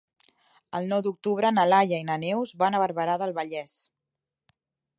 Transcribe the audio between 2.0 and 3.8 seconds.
i na Neus van a Barberà del Vallès.